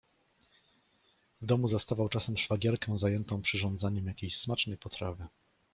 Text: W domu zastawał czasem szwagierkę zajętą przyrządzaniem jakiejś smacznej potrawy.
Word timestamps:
W 1.41 1.45
domu 1.45 1.67
zastawał 1.67 2.09
czasem 2.09 2.37
szwagierkę 2.37 2.97
zajętą 2.97 3.41
przyrządzaniem 3.41 4.05
jakiejś 4.07 4.37
smacznej 4.37 4.77
potrawy. 4.77 5.27